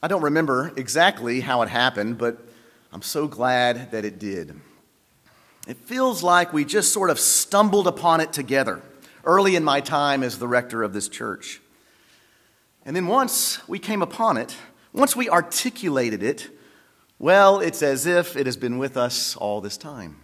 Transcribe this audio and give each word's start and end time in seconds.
I 0.00 0.06
don't 0.06 0.22
remember 0.22 0.72
exactly 0.76 1.40
how 1.40 1.62
it 1.62 1.68
happened, 1.68 2.18
but 2.18 2.38
I'm 2.92 3.02
so 3.02 3.26
glad 3.26 3.90
that 3.90 4.04
it 4.04 4.20
did. 4.20 4.54
It 5.66 5.76
feels 5.76 6.22
like 6.22 6.52
we 6.52 6.64
just 6.64 6.92
sort 6.92 7.10
of 7.10 7.18
stumbled 7.18 7.88
upon 7.88 8.20
it 8.20 8.32
together 8.32 8.80
early 9.24 9.56
in 9.56 9.64
my 9.64 9.80
time 9.80 10.22
as 10.22 10.38
the 10.38 10.46
rector 10.46 10.84
of 10.84 10.92
this 10.92 11.08
church. 11.08 11.60
And 12.84 12.94
then 12.94 13.08
once 13.08 13.66
we 13.68 13.80
came 13.80 14.00
upon 14.00 14.36
it, 14.36 14.56
once 14.92 15.16
we 15.16 15.28
articulated 15.28 16.22
it, 16.22 16.48
well, 17.18 17.58
it's 17.58 17.82
as 17.82 18.06
if 18.06 18.36
it 18.36 18.46
has 18.46 18.56
been 18.56 18.78
with 18.78 18.96
us 18.96 19.34
all 19.36 19.60
this 19.60 19.76
time. 19.76 20.16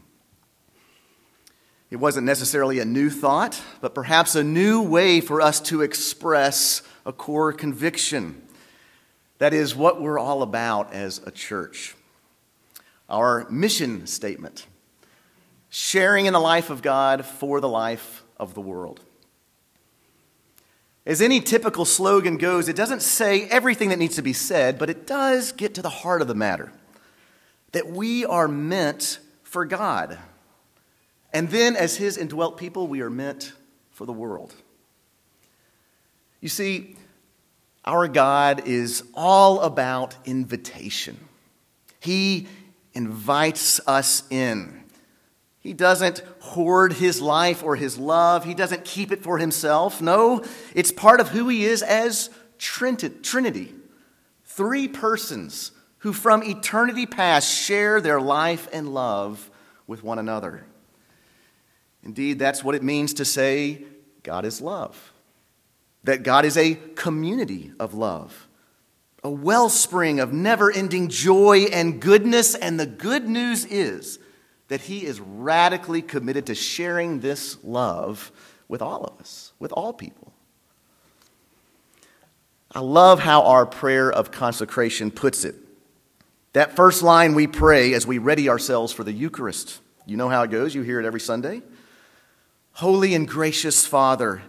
It 1.90 1.96
wasn't 1.96 2.26
necessarily 2.26 2.78
a 2.78 2.84
new 2.84 3.10
thought, 3.10 3.60
but 3.80 3.94
perhaps 3.94 4.36
a 4.36 4.44
new 4.44 4.80
way 4.80 5.20
for 5.20 5.40
us 5.40 5.60
to 5.62 5.82
express 5.82 6.82
a 7.04 7.12
core 7.12 7.52
conviction. 7.52 8.40
That 9.44 9.52
is 9.52 9.76
what 9.76 10.00
we're 10.00 10.18
all 10.18 10.40
about 10.40 10.94
as 10.94 11.18
a 11.26 11.30
church. 11.30 11.94
Our 13.10 13.46
mission 13.50 14.06
statement 14.06 14.66
sharing 15.68 16.24
in 16.24 16.32
the 16.32 16.40
life 16.40 16.70
of 16.70 16.80
God 16.80 17.26
for 17.26 17.60
the 17.60 17.68
life 17.68 18.24
of 18.38 18.54
the 18.54 18.62
world. 18.62 19.00
As 21.04 21.20
any 21.20 21.42
typical 21.42 21.84
slogan 21.84 22.38
goes, 22.38 22.70
it 22.70 22.74
doesn't 22.74 23.02
say 23.02 23.42
everything 23.48 23.90
that 23.90 23.98
needs 23.98 24.16
to 24.16 24.22
be 24.22 24.32
said, 24.32 24.78
but 24.78 24.88
it 24.88 25.06
does 25.06 25.52
get 25.52 25.74
to 25.74 25.82
the 25.82 25.90
heart 25.90 26.22
of 26.22 26.28
the 26.28 26.34
matter 26.34 26.72
that 27.72 27.86
we 27.86 28.24
are 28.24 28.48
meant 28.48 29.18
for 29.42 29.66
God. 29.66 30.16
And 31.34 31.50
then, 31.50 31.76
as 31.76 31.96
His 31.96 32.16
indwelt 32.16 32.56
people, 32.56 32.86
we 32.86 33.02
are 33.02 33.10
meant 33.10 33.52
for 33.90 34.06
the 34.06 34.12
world. 34.14 34.54
You 36.40 36.48
see, 36.48 36.96
our 37.84 38.08
God 38.08 38.66
is 38.66 39.02
all 39.14 39.60
about 39.60 40.16
invitation. 40.24 41.18
He 42.00 42.46
invites 42.94 43.80
us 43.86 44.22
in. 44.30 44.82
He 45.60 45.72
doesn't 45.72 46.22
hoard 46.40 46.92
his 46.94 47.20
life 47.22 47.62
or 47.62 47.76
his 47.76 47.98
love. 47.98 48.44
He 48.44 48.54
doesn't 48.54 48.84
keep 48.84 49.10
it 49.10 49.22
for 49.22 49.38
himself. 49.38 50.02
No, 50.02 50.44
it's 50.74 50.92
part 50.92 51.20
of 51.20 51.28
who 51.30 51.48
he 51.48 51.64
is 51.64 51.82
as 51.82 52.30
Trinity. 52.58 53.72
Three 54.44 54.88
persons 54.88 55.72
who 55.98 56.12
from 56.12 56.42
eternity 56.42 57.06
past 57.06 57.50
share 57.50 58.00
their 58.00 58.20
life 58.20 58.68
and 58.72 58.92
love 58.92 59.50
with 59.86 60.04
one 60.04 60.18
another. 60.18 60.66
Indeed, 62.02 62.38
that's 62.38 62.62
what 62.62 62.74
it 62.74 62.82
means 62.82 63.14
to 63.14 63.24
say 63.24 63.84
God 64.22 64.44
is 64.44 64.60
love. 64.60 65.13
That 66.04 66.22
God 66.22 66.44
is 66.44 66.56
a 66.56 66.74
community 66.94 67.72
of 67.80 67.94
love, 67.94 68.46
a 69.22 69.30
wellspring 69.30 70.20
of 70.20 70.32
never 70.32 70.70
ending 70.70 71.08
joy 71.08 71.66
and 71.72 72.00
goodness. 72.00 72.54
And 72.54 72.78
the 72.78 72.86
good 72.86 73.28
news 73.28 73.64
is 73.64 74.18
that 74.68 74.82
he 74.82 75.04
is 75.04 75.20
radically 75.20 76.02
committed 76.02 76.46
to 76.46 76.54
sharing 76.54 77.20
this 77.20 77.56
love 77.62 78.32
with 78.68 78.82
all 78.82 79.04
of 79.04 79.20
us, 79.20 79.52
with 79.58 79.72
all 79.72 79.92
people. 79.92 80.32
I 82.72 82.80
love 82.80 83.20
how 83.20 83.42
our 83.42 83.66
prayer 83.66 84.10
of 84.10 84.30
consecration 84.30 85.10
puts 85.10 85.44
it. 85.44 85.54
That 86.54 86.74
first 86.74 87.02
line 87.02 87.34
we 87.34 87.46
pray 87.46 87.94
as 87.94 88.06
we 88.06 88.18
ready 88.18 88.48
ourselves 88.48 88.92
for 88.92 89.04
the 89.04 89.12
Eucharist. 89.12 89.80
You 90.06 90.16
know 90.16 90.28
how 90.28 90.42
it 90.42 90.50
goes, 90.50 90.74
you 90.74 90.82
hear 90.82 91.00
it 91.00 91.06
every 91.06 91.20
Sunday. 91.20 91.62
Holy 92.72 93.14
and 93.14 93.28
gracious 93.28 93.86
Father, 93.86 94.42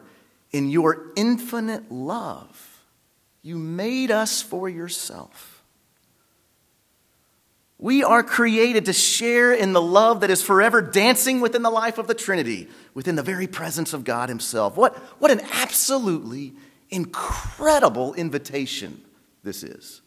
in 0.56 0.70
your 0.70 1.12
infinite 1.18 1.92
love, 1.92 2.82
you 3.42 3.58
made 3.58 4.10
us 4.10 4.42
for 4.42 4.70
yourself. 4.70 5.62
We 7.78 8.06
are 8.06 8.24
created 8.24 8.86
to 8.86 8.94
share 8.94 9.54
in 9.54 9.74
the 9.74 9.82
love 9.82 10.22
that 10.22 10.30
is 10.30 10.42
forever 10.42 10.82
dancing 10.82 11.42
within 11.42 11.62
the 11.62 11.70
life 11.70 11.98
of 11.98 12.08
the 12.08 12.14
Trinity, 12.14 12.70
within 12.94 13.18
the 13.18 13.22
very 13.22 13.48
presence 13.48 13.92
of 13.92 14.06
God 14.06 14.30
Himself. 14.30 14.78
What, 14.78 14.96
what 15.20 15.30
an 15.30 15.42
absolutely 15.52 16.54
incredible 16.90 18.14
invitation 18.14 19.02
this 19.44 19.62
is. 19.62 20.00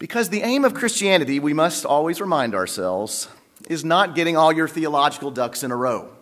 Because 0.00 0.28
the 0.28 0.42
aim 0.42 0.64
of 0.64 0.74
Christianity, 0.74 1.38
we 1.38 1.54
must 1.54 1.84
always 1.84 2.20
remind 2.20 2.56
ourselves, 2.56 3.28
is 3.70 3.84
not 3.84 4.16
getting 4.16 4.36
all 4.36 4.52
your 4.52 4.66
theological 4.66 5.30
ducks 5.30 5.62
in 5.62 5.70
a 5.70 5.76
row. 5.76 6.17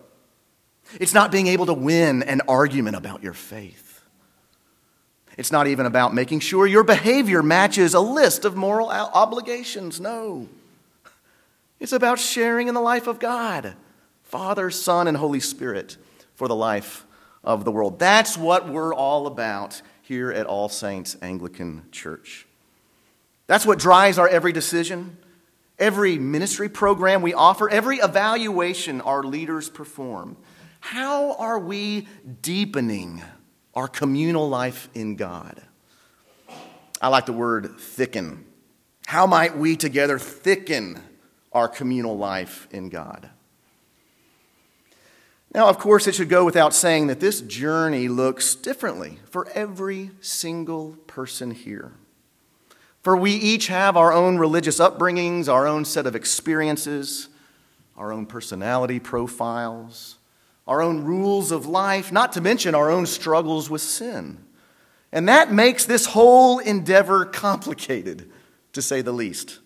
It's 0.99 1.13
not 1.13 1.31
being 1.31 1.47
able 1.47 1.65
to 1.67 1.73
win 1.73 2.23
an 2.23 2.41
argument 2.47 2.95
about 2.95 3.23
your 3.23 3.33
faith. 3.33 4.01
It's 5.37 5.51
not 5.51 5.67
even 5.67 5.85
about 5.85 6.13
making 6.13 6.39
sure 6.39 6.65
your 6.65 6.83
behavior 6.83 7.43
matches 7.43 7.93
a 7.93 7.99
list 7.99 8.43
of 8.43 8.55
moral 8.55 8.89
obligations. 8.89 10.01
No. 10.01 10.47
It's 11.79 11.91
about 11.91 12.19
sharing 12.19 12.67
in 12.67 12.73
the 12.73 12.81
life 12.81 13.05
of 13.05 13.19
God, 13.19 13.75
Father, 14.23 14.71
Son, 14.71 15.07
and 15.07 15.15
Holy 15.15 15.39
Spirit 15.39 15.97
for 16.33 16.47
the 16.47 16.55
life 16.55 17.05
of 17.43 17.65
the 17.65 17.71
world. 17.71 17.99
That's 17.99 18.35
what 18.35 18.67
we're 18.67 18.95
all 18.95 19.27
about 19.27 19.81
here 20.01 20.31
at 20.31 20.47
All 20.47 20.69
Saints 20.69 21.15
Anglican 21.21 21.83
Church. 21.91 22.47
That's 23.45 23.65
what 23.65 23.77
drives 23.77 24.17
our 24.17 24.27
every 24.27 24.51
decision, 24.51 25.17
every 25.77 26.17
ministry 26.17 26.67
program 26.67 27.21
we 27.21 27.33
offer, 27.33 27.69
every 27.69 27.97
evaluation 27.97 29.01
our 29.01 29.21
leaders 29.23 29.69
perform. 29.69 30.35
How 30.87 31.33
are 31.33 31.59
we 31.59 32.07
deepening 32.41 33.21
our 33.77 33.87
communal 33.87 34.49
life 34.49 34.89
in 34.95 35.15
God. 35.15 35.61
I 36.99 37.09
like 37.09 37.27
the 37.27 37.31
word 37.33 37.79
thicken. 37.79 38.43
How 39.05 39.27
might 39.27 39.55
we 39.55 39.75
together 39.75 40.17
thicken 40.17 40.99
our 41.53 41.67
communal 41.67 42.17
life 42.17 42.67
in 42.71 42.89
God? 42.89 43.29
Now, 45.53 45.69
of 45.69 45.77
course, 45.77 46.07
it 46.07 46.15
should 46.15 46.27
go 46.27 46.43
without 46.43 46.73
saying 46.73 47.05
that 47.05 47.19
this 47.19 47.41
journey 47.41 48.07
looks 48.07 48.55
differently 48.55 49.19
for 49.29 49.47
every 49.49 50.09
single 50.19 50.93
person 51.05 51.51
here. 51.51 51.91
For 53.03 53.15
we 53.15 53.33
each 53.33 53.67
have 53.67 53.95
our 53.95 54.11
own 54.11 54.39
religious 54.39 54.79
upbringings, 54.79 55.47
our 55.47 55.67
own 55.67 55.85
set 55.85 56.07
of 56.07 56.15
experiences, 56.15 57.29
our 57.95 58.11
own 58.11 58.25
personality 58.25 58.99
profiles, 58.99 60.16
our 60.67 60.81
own 60.81 61.03
rules 61.03 61.51
of 61.51 61.65
life, 61.65 62.11
not 62.11 62.33
to 62.33 62.41
mention 62.41 62.75
our 62.75 62.91
own 62.91 63.05
struggles 63.05 63.69
with 63.69 63.81
sin. 63.81 64.37
And 65.11 65.29
that 65.29 65.51
makes 65.51 65.85
this 65.85 66.07
whole 66.07 66.59
endeavor 66.59 67.25
complicated, 67.25 68.29
to 68.73 68.81
say 68.81 69.01
the 69.01 69.13
least. 69.13 69.59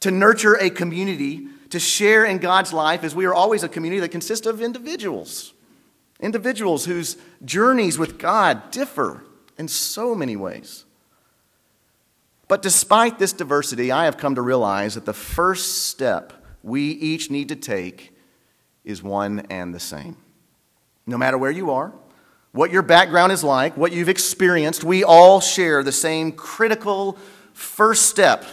To 0.00 0.10
nurture 0.10 0.54
a 0.54 0.70
community, 0.70 1.48
to 1.70 1.78
share 1.78 2.24
in 2.24 2.38
God's 2.38 2.72
life, 2.72 3.04
as 3.04 3.14
we 3.14 3.26
are 3.26 3.34
always 3.34 3.62
a 3.62 3.68
community 3.68 4.00
that 4.00 4.08
consists 4.08 4.46
of 4.46 4.62
individuals. 4.62 5.52
Individuals 6.20 6.86
whose 6.86 7.18
journeys 7.44 7.98
with 7.98 8.18
God 8.18 8.70
differ 8.70 9.22
in 9.58 9.68
so 9.68 10.14
many 10.14 10.36
ways. 10.36 10.84
But 12.48 12.62
despite 12.62 13.18
this 13.18 13.34
diversity, 13.34 13.92
I 13.92 14.06
have 14.06 14.16
come 14.16 14.34
to 14.36 14.42
realize 14.42 14.94
that 14.94 15.04
the 15.04 15.12
first 15.12 15.86
step 15.88 16.32
we 16.62 16.90
each 16.90 17.30
need 17.30 17.50
to 17.50 17.56
take 17.56 18.16
is 18.84 19.02
one 19.02 19.40
and 19.50 19.74
the 19.74 19.80
same 19.80 20.16
no 21.08 21.18
matter 21.18 21.38
where 21.38 21.50
you 21.50 21.70
are, 21.70 21.92
what 22.52 22.70
your 22.70 22.82
background 22.82 23.32
is 23.32 23.42
like, 23.42 23.76
what 23.76 23.92
you've 23.92 24.08
experienced, 24.08 24.84
we 24.84 25.02
all 25.02 25.40
share 25.40 25.82
the 25.82 25.92
same 25.92 26.32
critical 26.32 27.18
first 27.52 28.06
step. 28.06 28.44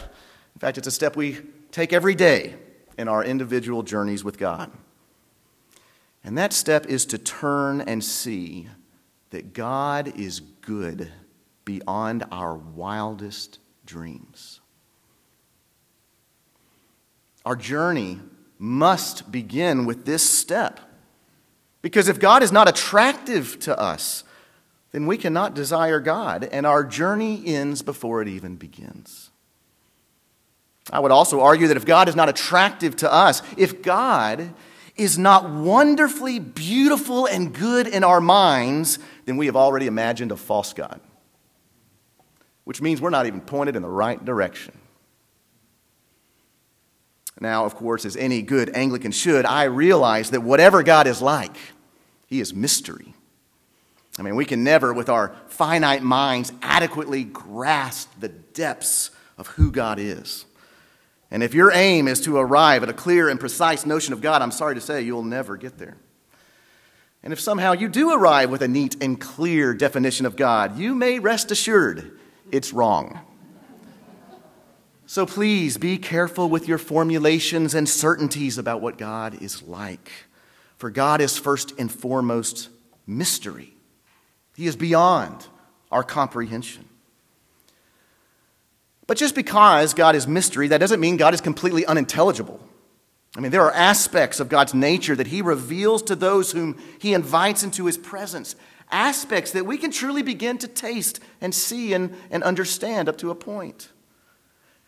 In 0.55 0.59
fact, 0.59 0.77
it's 0.77 0.87
a 0.87 0.91
step 0.91 1.15
we 1.15 1.37
take 1.71 1.91
every 1.91 2.15
day 2.15 2.55
in 2.97 3.07
our 3.07 3.23
individual 3.23 3.83
journeys 3.83 4.23
with 4.23 4.37
God. 4.37 4.71
And 6.23 6.37
that 6.37 6.53
step 6.53 6.85
is 6.87 7.05
to 7.07 7.17
turn 7.17 7.81
and 7.81 8.03
see 8.03 8.69
that 9.31 9.53
God 9.53 10.17
is 10.17 10.39
good 10.39 11.11
beyond 11.65 12.23
our 12.31 12.55
wildest 12.55 13.59
dreams. 13.85 14.61
Our 17.45 17.55
journey 17.55 18.19
must 18.57 19.31
begin 19.31 19.85
with 19.85 20.05
this 20.05 20.27
step. 20.27 20.79
Because 21.85 22.07
if 22.07 22.19
God 22.19 22.41
is 22.41 22.51
not 22.51 22.67
attractive 22.67 23.59
to 23.59 23.79
us, 23.79 24.23
then 24.91 25.05
we 25.05 25.19
cannot 25.19 25.53
desire 25.53 25.99
God, 25.99 26.43
and 26.51 26.65
our 26.65 26.83
journey 26.83 27.43
ends 27.45 27.83
before 27.83 28.23
it 28.23 28.27
even 28.27 28.55
begins. 28.55 29.29
I 30.91 30.99
would 30.99 31.11
also 31.11 31.41
argue 31.41 31.67
that 31.67 31.77
if 31.77 31.85
God 31.85 32.09
is 32.09 32.15
not 32.15 32.27
attractive 32.27 32.95
to 32.95 33.13
us, 33.13 33.43
if 33.55 33.83
God 33.83 34.51
is 34.95 35.19
not 35.19 35.47
wonderfully 35.51 36.39
beautiful 36.39 37.27
and 37.27 37.53
good 37.53 37.85
in 37.85 38.03
our 38.03 38.19
minds, 38.19 38.97
then 39.25 39.37
we 39.37 39.45
have 39.45 39.55
already 39.55 39.85
imagined 39.85 40.31
a 40.31 40.37
false 40.37 40.73
God, 40.73 40.99
which 42.63 42.81
means 42.81 42.99
we're 42.99 43.11
not 43.11 43.27
even 43.27 43.41
pointed 43.41 43.75
in 43.75 43.83
the 43.83 43.87
right 43.87 44.25
direction. 44.25 44.75
Now, 47.39 47.65
of 47.65 47.75
course, 47.75 48.05
as 48.05 48.15
any 48.15 48.41
good 48.41 48.75
Anglican 48.75 49.11
should, 49.11 49.45
I 49.45 49.65
realize 49.65 50.31
that 50.31 50.41
whatever 50.41 50.81
God 50.81 51.05
is 51.05 51.21
like, 51.21 51.55
he 52.35 52.41
is 52.41 52.53
mystery. 52.53 53.13
I 54.19 54.21
mean, 54.21 54.35
we 54.35 54.43
can 54.43 54.61
never, 54.61 54.93
with 54.93 55.07
our 55.07 55.33
finite 55.47 56.03
minds, 56.03 56.51
adequately 56.61 57.23
grasp 57.23 58.11
the 58.19 58.27
depths 58.27 59.09
of 59.37 59.47
who 59.47 59.71
God 59.71 59.99
is. 59.99 60.45
And 61.31 61.41
if 61.41 61.53
your 61.53 61.71
aim 61.71 62.09
is 62.09 62.19
to 62.21 62.37
arrive 62.37 62.83
at 62.83 62.89
a 62.89 62.93
clear 62.93 63.29
and 63.29 63.39
precise 63.39 63.85
notion 63.85 64.11
of 64.11 64.19
God, 64.19 64.41
I'm 64.41 64.51
sorry 64.51 64.75
to 64.75 64.81
say 64.81 65.01
you'll 65.01 65.23
never 65.23 65.55
get 65.55 65.77
there. 65.77 65.95
And 67.23 67.31
if 67.31 67.39
somehow 67.39 67.71
you 67.71 67.87
do 67.87 68.11
arrive 68.11 68.49
with 68.49 68.61
a 68.61 68.67
neat 68.67 69.01
and 69.01 69.19
clear 69.19 69.73
definition 69.73 70.25
of 70.25 70.35
God, 70.35 70.77
you 70.77 70.93
may 70.93 71.19
rest 71.19 71.51
assured 71.51 72.19
it's 72.51 72.73
wrong. 72.73 73.21
So 75.05 75.25
please 75.25 75.77
be 75.77 75.97
careful 75.97 76.49
with 76.49 76.67
your 76.67 76.79
formulations 76.79 77.73
and 77.73 77.87
certainties 77.87 78.57
about 78.57 78.81
what 78.81 78.97
God 78.97 79.41
is 79.41 79.63
like. 79.63 80.11
For 80.77 80.89
God 80.89 81.21
is 81.21 81.37
first 81.37 81.73
and 81.79 81.91
foremost 81.91 82.69
mystery, 83.07 83.73
He 84.55 84.67
is 84.67 84.75
beyond 84.75 85.47
our 85.91 86.03
comprehension. 86.03 86.85
But 89.07 89.17
just 89.17 89.35
because 89.35 89.93
God 89.93 90.15
is 90.15 90.27
mystery, 90.27 90.67
that 90.69 90.79
doesn't 90.79 90.99
mean 90.99 91.17
God 91.17 91.33
is 91.33 91.41
completely 91.41 91.85
unintelligible. 91.85 92.59
I 93.37 93.39
mean, 93.39 93.51
there 93.51 93.63
are 93.63 93.73
aspects 93.73 94.39
of 94.39 94.49
God's 94.49 94.73
nature 94.73 95.15
that 95.15 95.27
He 95.27 95.41
reveals 95.41 96.01
to 96.03 96.15
those 96.15 96.51
whom 96.51 96.77
He 96.99 97.13
invites 97.13 97.63
into 97.63 97.85
His 97.85 97.97
presence, 97.97 98.55
aspects 98.89 99.51
that 99.51 99.65
we 99.65 99.77
can 99.77 99.91
truly 99.91 100.23
begin 100.23 100.57
to 100.59 100.67
taste 100.67 101.19
and 101.41 101.53
see 101.53 101.93
and, 101.93 102.15
and 102.31 102.43
understand 102.43 103.07
up 103.07 103.17
to 103.19 103.29
a 103.29 103.35
point. 103.35 103.89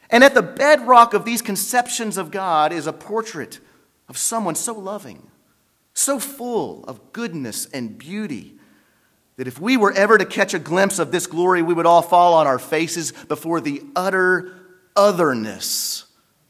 And 0.09 0.23
at 0.23 0.33
the 0.33 0.41
bedrock 0.41 1.13
of 1.13 1.25
these 1.25 1.41
conceptions 1.41 2.17
of 2.17 2.31
God 2.31 2.71
is 2.71 2.87
a 2.87 2.93
portrait 2.93 3.59
of 4.07 4.17
someone 4.17 4.55
so 4.55 4.73
loving, 4.73 5.29
so 5.97 6.19
full 6.19 6.83
of 6.85 7.11
goodness 7.13 7.65
and 7.73 7.97
beauty, 7.97 8.55
that 9.37 9.47
if 9.47 9.59
we 9.59 9.77
were 9.77 9.91
ever 9.93 10.17
to 10.17 10.25
catch 10.25 10.53
a 10.53 10.59
glimpse 10.59 10.99
of 10.99 11.11
this 11.11 11.27
glory, 11.27 11.61
we 11.61 11.73
would 11.73 11.85
all 11.85 12.01
fall 12.01 12.33
on 12.33 12.47
our 12.47 12.59
faces 12.59 13.11
before 13.11 13.61
the 13.61 13.81
utter 13.95 14.53
otherness 14.95 16.05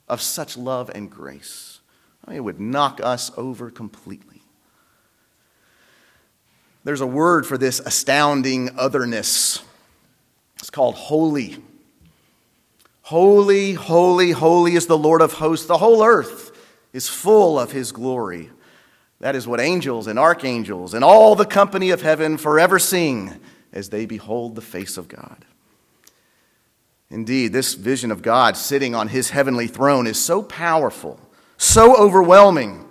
of 0.08 0.22
such 0.22 0.58
love 0.58 0.90
and 0.94 1.12
grace. 1.12 1.80
I 2.26 2.32
mean, 2.32 2.38
it 2.38 2.44
would 2.44 2.60
knock 2.60 3.00
us 3.04 3.32
over 3.38 3.70
completely. 3.70 4.42
There's 6.84 7.02
a 7.02 7.08
word 7.08 7.46
for 7.46 7.58
this 7.58 7.80
astounding 7.82 8.70
otherness. 8.78 9.62
It's 10.60 10.70
called 10.70 10.96
holy. 10.96 11.58
Holy, 13.02 13.74
holy, 13.74 14.32
holy 14.32 14.76
is 14.76 14.88
the 14.88 14.98
Lord 14.98 15.22
of 15.22 15.34
hosts. 15.34 15.66
The 15.66 15.78
whole 15.78 16.04
earth 16.04 16.52
is 16.94 17.10
full 17.10 17.60
of 17.60 17.72
his 17.72 17.92
glory. 17.92 18.50
That 19.20 19.36
is 19.36 19.48
what 19.48 19.60
angels 19.60 20.08
and 20.08 20.20
archangels 20.20 20.94
and 20.94 21.04
all 21.04 21.36
the 21.36 21.46
company 21.46 21.90
of 21.90 22.02
heaven 22.02 22.38
forever 22.38 22.78
sing 22.78 23.40
as 23.74 23.90
they 23.90 24.06
behold 24.06 24.56
the 24.56 24.62
face 24.62 24.98
of 24.98 25.08
God. 25.08 25.46
Indeed, 27.10 27.54
this 27.54 27.74
vision 27.74 28.12
of 28.12 28.22
God 28.22 28.58
sitting 28.58 28.94
on 28.94 29.08
his 29.08 29.30
heavenly 29.30 29.68
throne 29.68 30.08
is 30.08 30.22
so 30.24 30.44
powerful, 30.44 31.20
so 31.58 31.96
overwhelming, 31.96 32.86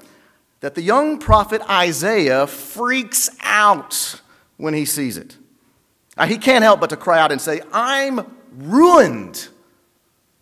that 0.60 0.74
the 0.74 0.82
young 0.82 1.18
prophet 1.18 1.60
Isaiah 1.68 2.46
freaks 2.46 3.28
out 3.42 4.20
when 4.56 4.74
he 4.74 4.86
sees 4.86 5.18
it. 5.18 5.36
Now, 6.16 6.24
he 6.24 6.38
can't 6.38 6.64
help 6.64 6.80
but 6.80 6.90
to 6.90 6.96
cry 6.96 7.20
out 7.20 7.30
and 7.30 7.40
say, 7.40 7.60
I'm 7.72 8.34
ruined. 8.52 9.48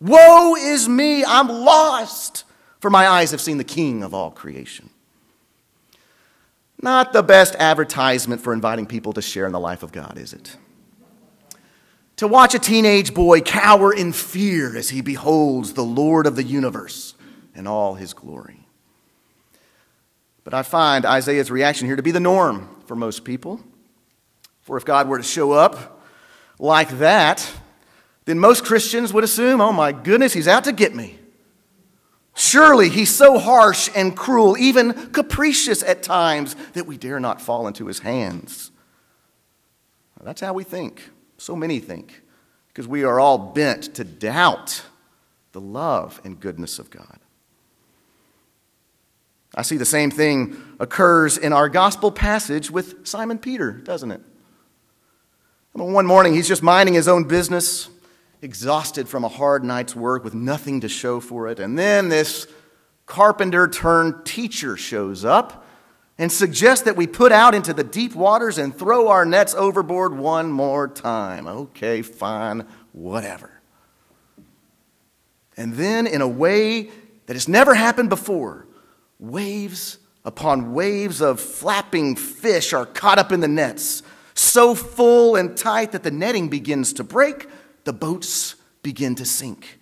Woe 0.01 0.55
is 0.55 0.89
me, 0.89 1.25
I'm 1.25 1.49
lost, 1.49 2.45
for 2.79 2.91
my 2.91 3.09
eyes 3.09 3.33
have 3.33 3.41
seen 3.41 3.59
the 3.59 3.65
King 3.65 4.05
of 4.05 4.15
all 4.15 4.31
creation. 4.31 4.89
Not 6.85 7.15
the 7.15 7.23
best 7.23 7.57
advertisement 7.59 8.43
for 8.43 8.53
inviting 8.53 8.85
people 8.85 9.15
to 9.15 9.23
share 9.23 9.47
in 9.47 9.53
the 9.53 9.59
life 9.59 9.83
of 9.83 9.91
God, 9.91 10.19
is 10.19 10.35
it? 10.35 10.55
To 12.17 12.29
watch 12.29 12.55
a 12.55 12.59
teenage 12.59 13.15
boy 13.15 13.41
cower 13.41 13.91
in 13.91 14.13
fear 14.13 14.77
as 14.77 14.91
he 14.91 15.01
beholds 15.01 15.73
the 15.73 15.83
Lord 15.83 16.27
of 16.27 16.37
the 16.37 16.43
universe 16.43 17.15
in 17.55 17.67
all 17.67 17.95
his 17.95 18.13
glory. 18.13 18.69
But 20.45 20.53
I 20.53 20.63
find 20.63 21.07
Isaiah's 21.07 21.51
reaction 21.51 21.87
here 21.87 21.97
to 21.97 22.03
be 22.03 22.11
the 22.11 22.21
norm 22.21 22.69
for 22.85 22.95
most 22.95 23.25
people. 23.25 23.61
For 24.61 24.77
if 24.77 24.85
God 24.85 25.09
were 25.09 25.17
to 25.17 25.25
show 25.25 25.53
up 25.53 26.03
like 26.59 26.99
that, 26.99 27.51
then 28.27 28.39
most 28.39 28.63
Christians 28.63 29.11
would 29.11 29.25
assume, 29.25 29.63
oh 29.63 29.73
my 29.73 29.91
goodness, 29.91 30.35
he's 30.35 30.47
out 30.47 30.65
to 30.65 30.73
get 30.73 30.95
me. 30.95 31.19
Surely 32.35 32.89
he's 32.89 33.15
so 33.15 33.39
harsh 33.39 33.89
and 33.95 34.17
cruel, 34.17 34.59
even 34.59 34.93
capricious 35.13 35.83
at 35.83 36.03
times, 36.03 36.57
that 36.73 36.87
we 36.87 36.97
dare 36.97 37.21
not 37.21 37.41
fall 37.41 37.69
into 37.69 37.87
his 37.87 38.01
hands. 38.01 38.73
That's 40.23 40.41
how 40.41 40.53
we 40.55 40.65
think. 40.65 41.11
So 41.37 41.55
many 41.55 41.79
think, 41.79 42.23
because 42.69 42.89
we 42.89 43.05
are 43.05 43.21
all 43.21 43.39
bent 43.39 43.95
to 43.97 44.05
doubt 44.05 44.83
the 45.53 45.61
love 45.61 46.21
and 46.25 46.41
goodness 46.41 46.79
of 46.79 46.91
God. 46.91 47.19
I 49.55 49.63
see 49.63 49.77
the 49.77 49.85
same 49.85 50.11
thing 50.11 50.57
occurs 50.81 51.39
in 51.39 51.53
our 51.53 51.69
gospel 51.69 52.11
passage 52.11 52.71
with 52.71 53.07
Simon 53.07 53.39
Peter, 53.39 53.71
doesn't 53.71 54.11
it? 54.11 54.21
I 55.75 55.79
mean, 55.79 55.93
one 55.93 56.07
morning 56.07 56.35
he's 56.35 56.49
just 56.49 56.63
minding 56.63 56.95
his 56.95 57.07
own 57.07 57.25
business 57.25 57.89
exhausted 58.44 59.08
from 59.08 59.25
a 59.25 59.29
hard 59.29 59.64
night's 59.64 59.96
work 59.96 60.23
with 60.23 60.35
nothing 60.35 60.82
to 60.82 60.88
show 60.88 61.19
for 61.19 61.49
it. 61.49 61.58
And 61.58 61.79
then 61.79 62.11
this 62.11 62.46
carpenter 63.06 63.67
turned 63.67 64.26
teacher 64.26 64.76
shows 64.76 65.25
up 65.25 65.64
and 66.19 66.31
suggests 66.31 66.85
that 66.85 66.94
we 66.94 67.06
put 67.06 67.32
out 67.32 67.55
into 67.55 67.73
the 67.73 67.82
deep 67.82 68.14
waters 68.14 68.58
and 68.58 68.76
throw 68.76 69.08
our 69.08 69.25
nets 69.25 69.55
overboard 69.55 70.17
one 70.17 70.52
more 70.52 70.87
time. 70.87 71.46
Okay, 71.46 72.02
fine, 72.02 72.67
whatever. 72.93 73.50
And 75.56 75.75
then, 75.75 76.06
in 76.06 76.20
a 76.20 76.29
way 76.29 76.91
that 77.26 77.35
has 77.35 77.49
never 77.49 77.75
happened 77.75 78.11
before, 78.11 78.67
waves 79.19 79.99
upon 80.25 80.75
waves 80.75 81.23
of 81.23 81.41
flapping 81.41 82.14
fish 82.14 82.73
are 82.73 82.87
caught 82.87 83.19
up 83.19 83.32
in 83.32 83.41
the 83.41 83.49
nets, 83.49 84.02
so 84.35 84.75
full 84.75 85.37
and 85.37 85.56
tight 85.56 85.93
that 85.93 86.02
the 86.02 86.11
netting 86.11 86.49
begins 86.49 86.93
to 86.94 87.05
break 87.05 87.46
the 87.85 87.93
boats 87.93 88.57
begin 88.83 89.15
to 89.17 89.25
sink. 89.25 89.79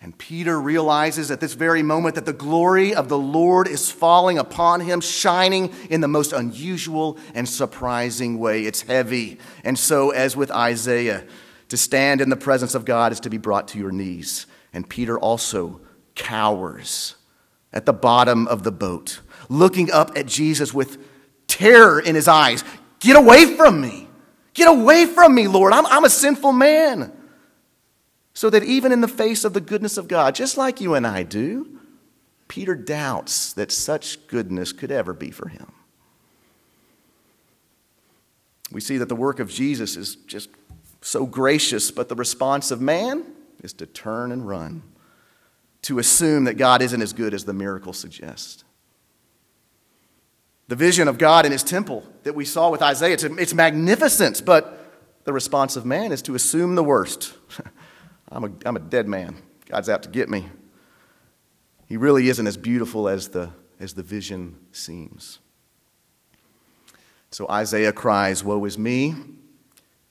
And 0.00 0.18
Peter 0.18 0.60
realizes 0.60 1.30
at 1.30 1.38
this 1.38 1.54
very 1.54 1.82
moment 1.82 2.16
that 2.16 2.26
the 2.26 2.32
glory 2.32 2.92
of 2.92 3.08
the 3.08 3.18
Lord 3.18 3.68
is 3.68 3.88
falling 3.88 4.36
upon 4.36 4.80
him, 4.80 5.00
shining 5.00 5.72
in 5.90 6.00
the 6.00 6.08
most 6.08 6.32
unusual 6.32 7.16
and 7.34 7.48
surprising 7.48 8.40
way. 8.40 8.64
It's 8.64 8.82
heavy. 8.82 9.38
And 9.62 9.78
so, 9.78 10.10
as 10.10 10.36
with 10.36 10.50
Isaiah, 10.50 11.24
to 11.68 11.76
stand 11.76 12.20
in 12.20 12.30
the 12.30 12.36
presence 12.36 12.74
of 12.74 12.84
God 12.84 13.12
is 13.12 13.20
to 13.20 13.30
be 13.30 13.38
brought 13.38 13.68
to 13.68 13.78
your 13.78 13.92
knees. 13.92 14.46
And 14.72 14.88
Peter 14.88 15.18
also 15.18 15.80
cowers 16.16 17.14
at 17.72 17.86
the 17.86 17.92
bottom 17.92 18.48
of 18.48 18.64
the 18.64 18.72
boat, 18.72 19.20
looking 19.48 19.90
up 19.92 20.16
at 20.18 20.26
Jesus 20.26 20.74
with 20.74 20.98
terror 21.46 22.00
in 22.00 22.16
his 22.16 22.26
eyes. 22.26 22.64
Get 22.98 23.16
away 23.16 23.56
from 23.56 23.80
me. 23.80 24.08
Get 24.54 24.68
away 24.68 25.06
from 25.06 25.34
me, 25.34 25.48
Lord. 25.48 25.72
I'm, 25.72 25.86
I'm 25.86 26.04
a 26.04 26.10
sinful 26.10 26.52
man. 26.52 27.12
So 28.34 28.50
that 28.50 28.62
even 28.64 28.92
in 28.92 29.00
the 29.00 29.08
face 29.08 29.44
of 29.44 29.52
the 29.52 29.60
goodness 29.60 29.96
of 29.96 30.08
God, 30.08 30.34
just 30.34 30.56
like 30.56 30.80
you 30.80 30.94
and 30.94 31.06
I 31.06 31.22
do, 31.22 31.78
Peter 32.48 32.74
doubts 32.74 33.52
that 33.54 33.70
such 33.70 34.26
goodness 34.26 34.72
could 34.72 34.90
ever 34.90 35.12
be 35.12 35.30
for 35.30 35.48
him. 35.48 35.72
We 38.70 38.80
see 38.80 38.96
that 38.98 39.08
the 39.08 39.16
work 39.16 39.38
of 39.38 39.50
Jesus 39.50 39.96
is 39.96 40.16
just 40.16 40.48
so 41.02 41.26
gracious, 41.26 41.90
but 41.90 42.08
the 42.08 42.14
response 42.14 42.70
of 42.70 42.80
man 42.80 43.24
is 43.62 43.72
to 43.74 43.86
turn 43.86 44.32
and 44.32 44.48
run, 44.48 44.82
to 45.82 45.98
assume 45.98 46.44
that 46.44 46.54
God 46.54 46.80
isn't 46.80 47.02
as 47.02 47.12
good 47.12 47.34
as 47.34 47.44
the 47.44 47.52
miracle 47.52 47.92
suggests. 47.92 48.64
The 50.68 50.76
vision 50.76 51.08
of 51.08 51.18
God 51.18 51.44
in 51.44 51.52
his 51.52 51.62
temple 51.62 52.04
that 52.22 52.34
we 52.34 52.44
saw 52.44 52.70
with 52.70 52.82
Isaiah, 52.82 53.14
it's, 53.14 53.24
it's 53.24 53.54
magnificent, 53.54 54.44
but 54.44 54.78
the 55.24 55.32
response 55.32 55.76
of 55.76 55.84
man 55.84 56.12
is 56.12 56.22
to 56.22 56.34
assume 56.34 56.74
the 56.74 56.84
worst. 56.84 57.34
I'm, 58.30 58.44
a, 58.44 58.50
I'm 58.64 58.76
a 58.76 58.80
dead 58.80 59.08
man. 59.08 59.36
God's 59.66 59.88
out 59.88 60.02
to 60.04 60.08
get 60.08 60.28
me. 60.28 60.46
He 61.86 61.96
really 61.96 62.28
isn't 62.28 62.46
as 62.46 62.56
beautiful 62.56 63.08
as 63.08 63.28
the, 63.28 63.50
as 63.78 63.94
the 63.94 64.02
vision 64.02 64.56
seems. 64.72 65.40
So 67.30 67.46
Isaiah 67.48 67.92
cries, 67.92 68.44
Woe 68.44 68.64
is 68.64 68.78
me. 68.78 69.14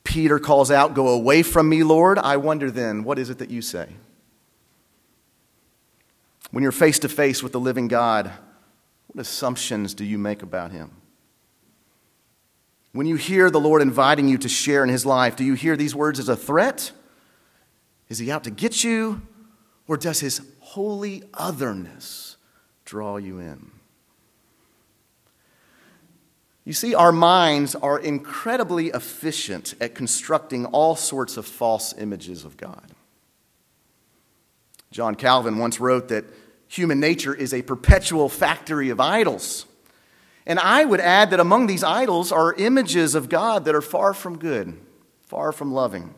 Peter 0.04 0.40
calls 0.40 0.72
out, 0.72 0.94
Go 0.94 1.08
away 1.10 1.44
from 1.44 1.70
me, 1.70 1.84
Lord. 1.84 2.18
I 2.18 2.38
wonder 2.38 2.70
then, 2.72 3.04
what 3.04 3.18
is 3.18 3.30
it 3.30 3.38
that 3.40 3.50
you 3.50 3.62
say? 3.62 3.90
When 6.52 6.64
you're 6.64 6.72
face 6.72 7.00
to 7.00 7.10
face 7.10 7.42
with 7.42 7.52
the 7.52 7.60
living 7.60 7.88
God, 7.88 8.32
what 9.12 9.22
assumptions 9.22 9.94
do 9.94 10.06
you 10.06 10.18
make 10.18 10.42
about 10.42 10.72
him? 10.72 10.90
When 12.94 13.08
you 13.08 13.18
hear 13.18 13.50
the 13.50 13.60
Lord 13.60 13.82
inviting 13.82 14.30
you 14.30 14.38
to 14.38 14.48
share 14.48 14.84
in 14.84 14.90
his 14.90 15.06
life, 15.06 15.36
do 15.36 15.44
you 15.44 15.54
hear 15.54 15.76
these 15.76 15.94
words 15.94 16.18
as 16.18 16.30
a 16.30 16.36
threat? 16.36 16.94
Is 18.08 18.20
he 18.20 18.32
out 18.32 18.46
to 18.46 18.52
get 18.52 18.86
you? 18.86 19.22
Or 19.88 19.98
does 19.98 20.22
his 20.22 20.42
holy 20.60 21.24
otherness 21.34 22.38
draw 22.86 23.18
you 23.18 23.40
in? 23.40 23.72
You 26.64 26.74
see, 26.74 26.96
our 26.96 27.12
minds 27.12 27.76
are 27.76 28.00
incredibly 28.00 28.88
efficient 28.88 29.74
at 29.82 29.94
constructing 29.94 30.66
all 30.68 30.96
sorts 30.96 31.36
of 31.36 31.46
false 31.46 31.94
images 31.98 32.46
of 32.46 32.56
God. 32.56 32.92
John 34.90 35.16
Calvin 35.16 35.58
once 35.58 35.82
wrote 35.82 36.08
that 36.10 36.26
human 36.72 37.02
nature 37.02 37.34
is 37.34 37.54
a 37.54 37.62
perpetual 37.62 38.30
factory 38.30 38.90
of 38.90 39.00
idols. 39.00 39.66
And 40.46 40.58
I 40.58 40.86
would 40.86 41.02
add 41.02 41.30
that 41.32 41.40
among 41.40 41.68
these 41.68 41.84
idols 41.84 42.32
are 42.32 42.54
images 42.54 43.14
of 43.14 43.28
God 43.28 43.66
that 43.66 43.76
are 43.76 43.82
far 43.82 44.14
from 44.14 44.40
good, 44.40 44.80
far 45.24 45.52
from 45.52 45.74
loving. 45.74 46.16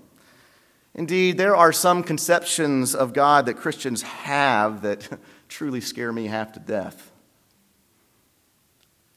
Indeed, 0.94 1.40
there 1.40 1.56
are 1.56 1.74
some 1.74 2.04
conceptions 2.04 2.94
of 2.94 3.14
God 3.14 3.48
that 3.48 3.56
Christians 3.56 4.04
have 4.04 4.84
that 4.84 5.20
truly 5.50 5.82
scare 5.82 6.14
me 6.14 6.28
half 6.28 6.54
to 6.54 6.60
death. 6.60 7.12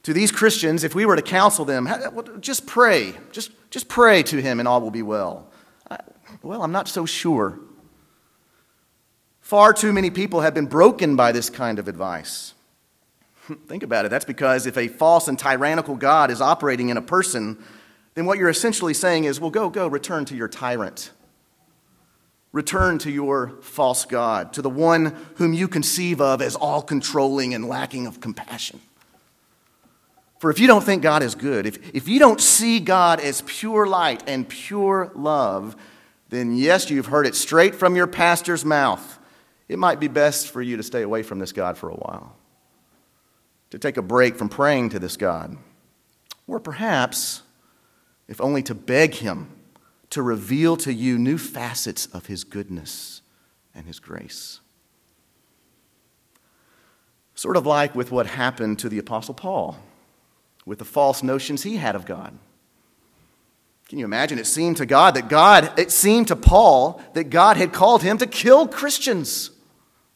To 0.05 0.15
these 0.15 0.33
Christians, 0.33 0.85
if 0.85 0.95
we 0.95 1.05
were 1.05 1.17
to 1.17 1.23
counsel 1.23 1.67
them, 1.67 1.87
just 2.41 2.67
pray, 2.67 3.13
just, 3.33 3.51
just 3.71 3.89
pray 3.89 4.23
to 4.23 4.41
Him 4.41 4.59
and 4.59 4.67
all 4.67 4.81
will 4.81 4.91
be 4.91 5.03
well. 5.03 5.51
I, 5.91 5.99
well, 6.43 6.63
I'm 6.63 6.73
not 6.73 6.89
so 6.89 7.05
sure. 7.05 7.61
Far 9.47 9.73
too 9.73 9.93
many 9.93 10.11
people 10.11 10.41
have 10.41 10.55
been 10.55 10.67
broken 10.67 11.15
by 11.15 11.31
this 11.31 11.51
kind 11.51 11.79
of 11.79 11.87
advice. 11.87 12.53
Think 13.69 13.85
about 13.85 14.05
it. 14.05 14.09
That's 14.09 14.25
because 14.25 14.67
if 14.67 14.77
a 14.77 14.89
false 14.89 15.29
and 15.29 15.39
tyrannical 15.39 15.95
God 15.95 16.33
is 16.33 16.41
operating 16.41 16.89
in 16.89 16.97
a 16.97 17.01
person, 17.01 17.57
then 18.15 18.27
what 18.27 18.39
you're 18.39 18.49
essentially 18.49 18.93
saying 18.93 19.23
is, 19.23 19.39
well, 19.39 19.53
go, 19.53 19.71
go, 19.71 19.87
return 19.87 20.25
to 20.25 20.35
your 20.35 20.49
tyrant. 20.49 21.13
Return 22.51 22.99
to 22.99 23.09
your 23.09 23.51
false 23.63 24.05
God, 24.05 24.53
to 24.55 24.63
the 24.63 24.69
one 24.69 25.17
whom 25.37 25.55
you 25.55 25.69
conceive 25.69 26.21
of 26.21 26.43
as 26.43 26.57
all 26.57 26.83
controlling 26.83 27.55
and 27.55 27.69
lacking 27.69 28.09
of 28.09 28.21
compassion. 28.21 28.81
For 30.41 30.51
if 30.51 30.59
you 30.59 30.67
don't 30.67 30.83
think 30.83 31.05
God 31.05 31.23
is 31.23 31.37
good, 31.37 31.67
if, 31.67 31.95
if 31.95 32.09
you 32.09 32.19
don't 32.19 32.41
see 32.41 32.81
God 32.81 33.21
as 33.21 33.43
pure 33.43 33.87
light 33.87 34.25
and 34.27 34.49
pure 34.49 35.13
love, 35.15 35.77
then 36.31 36.57
yes, 36.57 36.91
you've 36.91 37.07
heard 37.07 37.29
it 37.29 37.37
straight 37.37 37.77
from 37.77 37.95
your 37.95 38.09
pastor's 38.09 38.65
mouth 38.65 39.21
it 39.69 39.79
might 39.79 40.01
be 40.01 40.09
best 40.09 40.49
for 40.49 40.63
you 40.63 40.77
to 40.77 40.83
stay 40.83 41.03
away 41.03 41.23
from 41.23 41.39
this 41.39 41.53
God 41.53 41.77
for 41.77 41.89
a 41.89 41.95
while, 41.95 42.37
to 43.71 43.79
take 43.79 43.97
a 43.97 44.03
break 44.03 44.37
from 44.37 44.49
praying 44.49 44.91
to 44.91 44.99
this 44.99 45.17
God, 45.17 45.57
or 46.47 46.61
perhaps, 46.61 47.43
if 48.29 48.41
only 48.41 48.63
to 48.63 48.75
beg 48.75 49.15
Him 49.15 49.51
to 50.11 50.23
reveal 50.23 50.77
to 50.79 50.93
you 50.93 51.19
new 51.19 51.39
facets 51.39 52.07
of 52.07 52.27
His 52.27 52.45
goodness 52.45 53.23
and 53.75 53.87
His 53.87 53.99
grace. 53.99 54.61
Sort 57.35 57.57
of 57.57 57.67
like 57.67 57.95
with 57.95 58.11
what 58.11 58.27
happened 58.27 58.79
to 58.79 58.89
the 58.89 58.99
Apostle 58.99 59.35
Paul, 59.35 59.77
with 60.65 60.79
the 60.79 60.85
false 60.85 61.23
notions 61.23 61.63
he 61.63 61.77
had 61.77 61.95
of 61.95 62.07
God. 62.07 62.37
Can 63.89 63.99
you 63.99 64.05
imagine? 64.05 64.39
It 64.39 64.47
seemed 64.47 64.79
to 64.79 64.87
God 64.87 65.15
that 65.15 65.29
God, 65.29 65.79
it 65.79 65.93
seemed 65.93 66.29
to 66.29 66.37
Paul 66.37 67.01
that 67.15 67.31
God 67.31 67.57
had 67.57 67.73
called 67.73 68.03
him 68.03 68.19
to 68.19 68.27
kill 68.27 68.67
Christians 68.67 69.51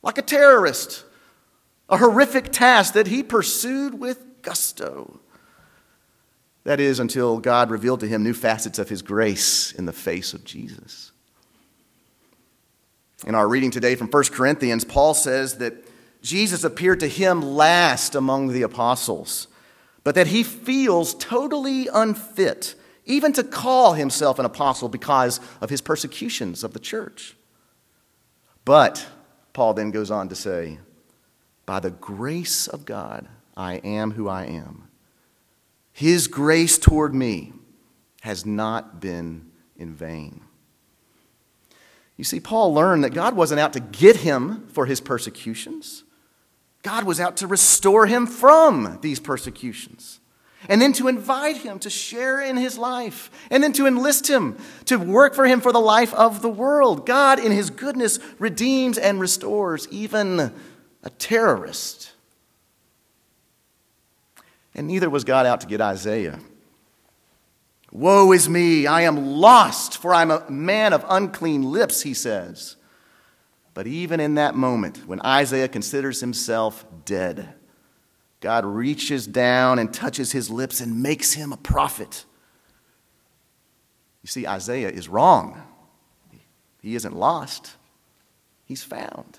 like 0.03 0.19
a 0.19 0.23
terrorist, 0.23 1.05
a 1.89 1.99
horrific 1.99 2.53
task 2.53 2.95
that 2.95 3.07
he 3.07 3.23
pursued 3.23 3.99
with 3.99 4.43
gusto. 4.43 5.21
That 6.65 6.81
is, 6.81 7.01
until 7.01 7.39
God 7.39 7.71
revealed 7.71 8.01
to 8.01 8.07
him 8.07 8.23
new 8.23 8.35
facets 8.35 8.79
of 8.79 8.89
his 8.89 9.03
grace 9.03 9.73
in 9.73 9.87
the 9.87 9.93
face 9.93 10.35
of 10.35 10.45
Jesus. 10.45 11.13
In 13.27 13.35
our 13.35 13.49
reading 13.49 13.71
today 13.71 13.95
from 13.95 14.09
1 14.09 14.25
Corinthians, 14.33 14.85
Paul 14.85 15.15
says 15.15 15.59
that 15.59 15.75
Jesus 16.23 16.65
appeared 16.65 17.01
to 17.01 17.09
him 17.09 17.43
last 17.43 18.15
among 18.15 18.49
the 18.49 18.63
apostles, 18.63 19.49
but 20.05 20.15
that 20.15 20.27
he 20.27 20.43
feels 20.43 21.15
totally 21.15 21.89
unfit 21.93 22.75
even 23.07 23.33
to 23.33 23.43
call 23.43 23.95
himself 23.95 24.39
an 24.39 24.45
apostle 24.45 24.89
because 24.89 25.41
of 25.61 25.71
his 25.71 25.81
persecutions 25.81 26.63
of 26.63 26.73
the 26.73 26.79
church. 26.79 27.35
But 28.65 29.07
Paul 29.53 29.75
then 29.75 29.91
goes 29.91 30.11
on 30.11 30.29
to 30.29 30.35
say, 30.35 30.79
By 31.67 31.81
the 31.81 31.91
grace 31.91 32.67
of 32.67 32.85
God, 32.85 33.29
I 33.57 33.75
am 33.77 34.13
who 34.13 34.29
I 34.29 34.45
am. 34.45 34.89
His 35.93 36.29
grace 36.29 36.79
toward 36.79 37.15
me 37.15 37.53
has 38.23 38.47
not 38.47 39.01
been 39.01 39.51
in 39.77 39.95
vain. 39.95 40.43
You 42.17 42.25
see, 42.25 42.41
Paul 42.41 42.75
learned 42.75 43.05
that 43.05 43.15
God 43.15 43.35
wasn't 43.35 43.61
out 43.61 43.73
to 43.73 43.81
get 43.81 44.17
him 44.17 44.67
for 44.69 44.87
his 44.87 45.01
persecutions. 45.01 46.05
God 46.83 47.05
was 47.05 47.19
out 47.19 47.37
to 47.39 47.47
restore 47.47 48.07
him 48.07 48.27
from 48.27 48.99
these 49.01 49.21
persecutions 49.21 50.21
and 50.69 50.81
then 50.81 50.93
to 50.95 51.09
invite 51.09 51.59
him 51.59 51.79
to 51.81 51.91
share 51.91 52.41
in 52.41 52.57
his 52.57 52.77
life, 52.77 53.31
and 53.51 53.63
then 53.63 53.73
to 53.73 53.87
enlist 53.87 54.29
him 54.29 54.57
to 54.87 54.97
work 54.99 55.35
for 55.35 55.47
him 55.47 55.61
for 55.61 55.73
the 55.73 55.81
life 55.81 56.13
of 56.15 56.43
the 56.43 56.51
world. 56.51 57.07
God, 57.07 57.39
in 57.39 57.53
his 57.53 57.71
goodness, 57.71 58.19
redeems 58.39 58.99
and 58.99 59.21
restores 59.21 59.89
even 59.91 60.53
a 61.03 61.11
terrorist. 61.19 62.13
And 64.75 64.87
neither 64.87 65.11
was 65.11 65.25
God 65.25 65.47
out 65.47 65.63
to 65.63 65.67
get 65.67 65.81
Isaiah. 65.81 66.39
Woe 67.93 68.31
is 68.33 68.49
me, 68.49 68.87
I 68.87 69.03
am 69.03 69.27
lost, 69.27 69.99
for 69.99 70.15
I'm 70.15 70.31
a 70.31 70.49
man 70.49 70.93
of 70.93 71.05
unclean 71.09 71.63
lips, 71.63 72.03
he 72.03 72.15
says. 72.15 72.77
But 73.75 73.87
even 73.87 74.21
in 74.21 74.35
that 74.35 74.55
moment, 74.55 75.07
when 75.09 75.21
Isaiah 75.23 75.69
considers 75.69 76.21
himself 76.21 76.85
dead, 77.05 77.55
God 78.41 78.65
reaches 78.65 79.27
down 79.27 79.79
and 79.79 79.93
touches 79.93 80.33
his 80.33 80.51
lips 80.51 80.81
and 80.81 81.03
makes 81.03 81.35
him 81.35 81.53
a 81.53 81.57
prophet. 81.59 82.25
You 84.23 84.29
see, 84.29 84.47
Isaiah 84.47 84.91
is 84.91 85.09
wrong. 85.09 85.63
He 86.83 86.95
isn't 86.95 87.15
lost, 87.15 87.77
he's 88.65 88.83
found. 88.83 89.39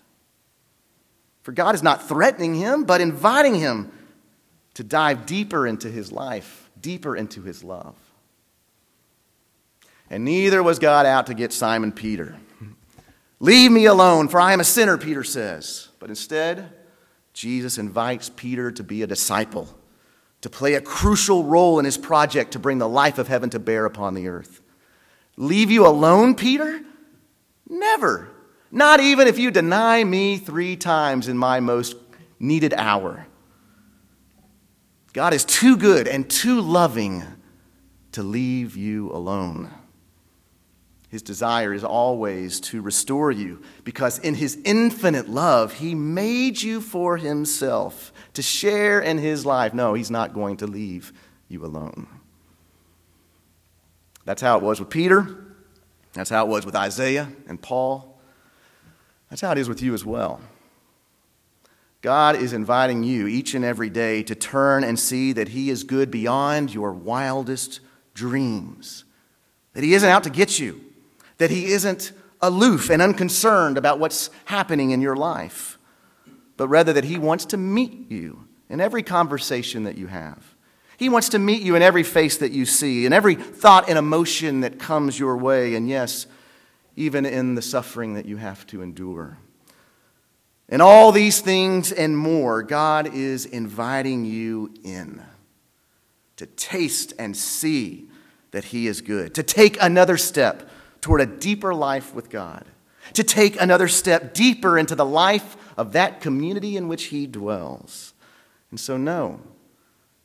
For 1.42 1.52
God 1.52 1.74
is 1.74 1.82
not 1.82 2.08
threatening 2.08 2.54
him, 2.54 2.84
but 2.84 3.02
inviting 3.02 3.56
him 3.56 3.92
to 4.76 4.84
dive 4.84 5.26
deeper 5.26 5.66
into 5.66 5.90
his 5.90 6.12
life, 6.12 6.70
deeper 6.80 7.16
into 7.16 7.42
his 7.42 7.64
love. 7.64 7.96
And 10.12 10.24
neither 10.24 10.62
was 10.62 10.78
God 10.78 11.08
out 11.08 11.28
to 11.28 11.34
get 11.34 11.52
Simon 11.52 11.92
Peter. 11.92 12.38
Leave 13.40 13.72
me 13.72 13.86
alone, 13.86 14.28
for 14.28 14.40
I 14.40 14.54
am 14.54 14.60
a 14.60 14.64
sinner, 14.64 14.98
Peter 14.98 15.24
says. 15.24 15.88
But 16.00 16.10
instead, 16.10 16.72
Jesus 17.42 17.80
invites 17.80 18.30
Peter 18.30 18.72
to 18.72 18.84
be 18.84 19.02
a 19.02 19.08
disciple, 19.08 19.68
to 20.42 20.48
play 20.48 20.76
a 20.76 20.80
crucial 20.80 21.44
role 21.44 21.80
in 21.80 21.86
his 21.86 21.98
project 21.98 22.52
to 22.52 22.60
bring 22.60 22.78
the 22.78 22.88
life 22.88 23.18
of 23.18 23.28
heaven 23.28 23.50
to 23.50 23.58
bear 23.58 23.88
upon 23.88 24.14
the 24.14 24.28
earth. 24.28 24.62
Leave 25.38 25.72
you 25.72 25.88
alone, 25.88 26.36
Peter? 26.36 26.82
Never. 27.68 28.30
Not 28.72 29.00
even 29.00 29.28
if 29.28 29.40
you 29.40 29.50
deny 29.50 30.04
me 30.04 30.38
three 30.38 30.76
times 30.76 31.28
in 31.28 31.36
my 31.36 31.60
most 31.60 31.96
needed 32.40 32.76
hour. 32.76 33.26
God 35.12 35.34
is 35.34 35.44
too 35.44 35.78
good 35.78 36.08
and 36.08 36.30
too 36.30 36.62
loving 36.62 37.24
to 38.12 38.22
leave 38.22 38.78
you 38.78 39.12
alone. 39.12 39.72
His 41.12 41.22
desire 41.22 41.74
is 41.74 41.84
always 41.84 42.62
to 42.62 42.82
restore 42.82 43.34
you 43.34 43.62
because, 43.84 44.18
in 44.18 44.34
His 44.34 44.58
infinite 44.64 45.28
love, 45.28 45.74
He 45.74 45.94
made 45.94 46.62
you 46.62 46.80
for 46.80 47.18
Himself 47.18 48.14
to 48.34 48.42
share 48.42 49.02
in 49.02 49.18
His 49.18 49.46
life. 49.46 49.74
No, 49.74 49.94
He's 49.94 50.10
not 50.10 50.34
going 50.34 50.56
to 50.58 50.68
leave 50.68 51.12
you 51.50 51.66
alone. 51.66 52.08
That's 54.24 54.42
how 54.42 54.58
it 54.58 54.64
was 54.64 54.80
with 54.80 54.90
Peter. 54.90 55.48
That's 56.14 56.30
how 56.30 56.46
it 56.46 56.50
was 56.50 56.66
with 56.66 56.78
Isaiah 56.78 57.28
and 57.46 57.62
Paul. 57.62 58.18
That's 59.30 59.42
how 59.42 59.52
it 59.52 59.58
is 59.58 59.68
with 59.68 59.82
you 59.82 59.94
as 59.94 60.06
well. 60.06 60.40
God 62.02 62.38
is 62.38 62.54
inviting 62.54 63.04
you 63.04 63.28
each 63.28 63.54
and 63.54 63.66
every 63.66 63.90
day 63.90 64.24
to 64.24 64.34
turn 64.34 64.86
and 64.86 64.98
see 64.98 65.34
that 65.34 65.50
He 65.50 65.70
is 65.70 65.84
good 65.84 66.10
beyond 66.10 66.74
your 66.74 66.94
wildest 66.94 67.82
dreams, 68.14 69.04
that 69.74 69.84
He 69.84 69.94
isn't 69.94 70.10
out 70.10 70.24
to 70.24 70.30
get 70.30 70.58
you 70.58 70.86
that 71.42 71.50
he 71.50 71.72
isn't 71.72 72.12
aloof 72.40 72.92
and 72.92 73.02
unconcerned 73.02 73.76
about 73.76 73.98
what's 73.98 74.30
happening 74.46 74.92
in 74.92 75.02
your 75.02 75.16
life, 75.16 75.80
but 76.56 76.68
rather 76.68 76.94
that 76.94 77.04
he 77.04 77.18
wants 77.18 77.46
to 77.46 77.58
meet 77.58 78.12
you 78.12 78.46
in 78.70 78.80
every 78.80 79.02
conversation 79.02 79.86
that 79.86 79.98
you 79.98 80.06
have. 80.06 80.54
He 80.98 81.10
wants 81.10 81.30
to 81.30 81.40
meet 81.40 81.64
you 81.64 81.76
in 81.76 81.82
every 81.82 82.04
face 82.04 82.38
that 82.38 82.52
you 82.52 82.68
see, 82.68 83.08
in 83.08 83.12
every 83.12 83.34
thought 83.34 83.90
and 83.90 83.98
emotion 83.98 84.60
that 84.60 84.78
comes 84.78 85.18
your 85.18 85.36
way, 85.36 85.74
and 85.74 85.90
yes, 85.90 86.28
even 86.96 87.26
in 87.26 87.56
the 87.56 87.62
suffering 87.64 88.14
that 88.14 88.28
you 88.28 88.38
have 88.38 88.68
to 88.68 88.84
endure. 88.84 89.40
And 90.70 90.80
all 90.80 91.12
these 91.12 91.42
things 91.42 91.92
and 91.92 92.16
more, 92.16 92.62
God 92.62 93.16
is 93.16 93.48
inviting 93.48 94.26
you 94.26 94.76
in 94.84 95.24
to 96.36 96.46
taste 96.46 97.14
and 97.18 97.36
see 97.36 98.06
that 98.52 98.66
He 98.66 98.86
is 98.86 99.02
good, 99.02 99.34
to 99.34 99.42
take 99.42 99.82
another 99.82 100.18
step 100.18 100.70
toward 101.02 101.22
a 101.22 101.26
deeper 101.26 101.74
life 101.74 102.14
with 102.14 102.30
God, 102.30 102.66
to 103.14 103.24
take 103.24 103.60
another 103.60 103.88
step 103.88 104.34
deeper 104.34 104.78
into 104.78 104.96
the 104.96 105.06
life 105.06 105.58
of 105.78 105.94
that 105.94 106.22
community 106.22 106.78
in 106.78 106.88
which 106.88 107.06
He 107.06 107.28
dwells. 107.28 108.14
And 108.70 108.80
so, 108.80 108.96
no, 108.96 109.42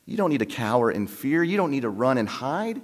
You 0.07 0.15
don't 0.15 0.29
need 0.29 0.39
to 0.39 0.45
cower 0.45 0.89
in 0.89 1.05
fear. 1.05 1.43
You 1.43 1.57
don't 1.57 1.69
need 1.69 1.81
to 1.81 1.89
run 1.89 2.17
and 2.17 2.27
hide. 2.27 2.81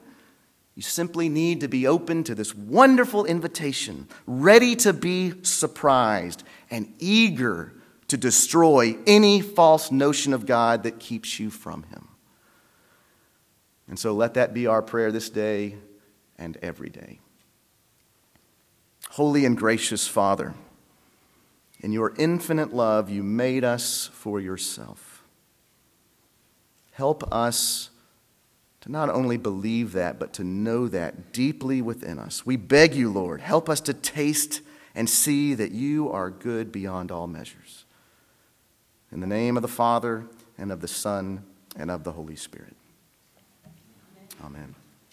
You 0.76 0.82
simply 0.82 1.30
need 1.30 1.62
to 1.62 1.68
be 1.70 1.88
open 1.88 2.24
to 2.26 2.36
this 2.36 2.54
wonderful 2.54 3.26
invitation, 3.26 4.08
ready 4.28 4.76
to 4.78 4.92
be 4.92 5.34
surprised 5.44 6.44
and 6.70 6.94
eager 7.00 7.74
to 8.10 8.18
destroy 8.18 8.98
any 9.08 9.40
false 9.40 9.90
notion 9.90 10.34
of 10.34 10.46
God 10.46 10.84
that 10.84 11.00
keeps 11.00 11.40
you 11.40 11.50
from 11.50 11.84
Him. 11.84 12.10
And 13.88 13.98
so 13.98 14.14
let 14.14 14.34
that 14.34 14.54
be 14.54 14.68
our 14.68 14.82
prayer 14.82 15.12
this 15.12 15.30
day 15.30 15.76
and 16.38 16.58
every 16.62 16.90
day. 16.90 17.20
Holy 19.14 19.46
and 19.46 19.56
gracious 19.56 20.08
Father, 20.08 20.56
in 21.82 21.92
your 21.92 22.16
infinite 22.18 22.74
love, 22.74 23.12
you 23.12 23.22
made 23.22 23.64
us 23.64 24.10
for 24.12 24.40
yourself. 24.40 25.24
Help 26.94 27.32
us 27.32 27.92
to 28.82 28.92
not 28.92 29.12
only 29.12 29.38
believe 29.38 29.92
that, 29.92 30.18
but 30.18 30.34
to 30.34 30.44
know 30.44 30.88
that 30.88 31.32
deeply 31.32 31.80
within 31.80 32.18
us. 32.18 32.44
We 32.44 32.56
beg 32.56 32.96
you, 32.96 33.12
Lord, 33.12 33.40
help 33.40 33.70
us 33.70 33.82
to 33.82 33.94
taste 33.94 34.62
and 34.96 35.08
see 35.08 35.54
that 35.54 35.72
you 35.72 36.12
are 36.12 36.32
good 36.32 36.72
beyond 36.72 37.12
all 37.12 37.28
measures. 37.28 37.86
In 39.12 39.20
the 39.20 39.28
name 39.28 39.58
of 39.58 39.62
the 39.62 39.68
Father, 39.68 40.26
and 40.58 40.72
of 40.72 40.82
the 40.82 40.88
Son, 40.88 41.44
and 41.76 41.92
of 41.92 42.04
the 42.04 42.14
Holy 42.14 42.36
Spirit. 42.36 42.76
Amen. 44.44 44.74